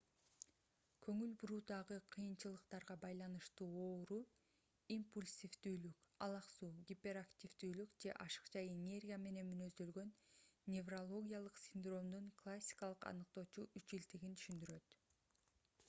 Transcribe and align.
көңүл 1.07 1.33
буруудагы 1.41 1.97
кыйынчылыктарга 2.13 2.95
байланыштуу 3.03 3.67
ооруу- 3.81 4.17
импульсивдүүлүк 4.95 6.01
алаксуу 6.27 6.71
гиперактивдүүлүк 6.93 7.93
же 8.05 8.15
ашыкча 8.25 8.65
энергия 8.71 9.19
менен 9.27 9.47
мүнөздөлгөн 9.51 10.15
неврологиялык 10.77 11.63
синдромдун 11.67 12.33
классикалык 12.43 13.09
аныктоочу 13.13 13.69
үчилтигин 13.83 14.37
түшүндүрөт 14.41 15.01